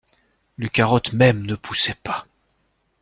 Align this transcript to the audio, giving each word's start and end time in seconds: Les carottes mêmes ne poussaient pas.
Les 0.57 0.67
carottes 0.69 1.13
mêmes 1.13 1.45
ne 1.45 1.53
poussaient 1.53 1.93
pas. 1.93 2.25